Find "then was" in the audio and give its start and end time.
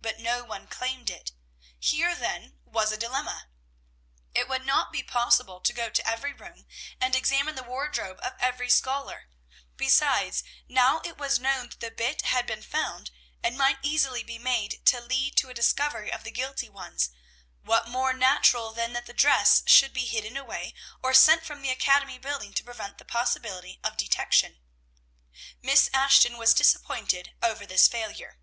2.16-2.90